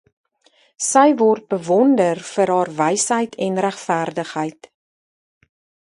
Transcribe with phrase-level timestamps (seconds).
[0.89, 4.61] Sy word bewonder vir haar wysheid en regverdigheid.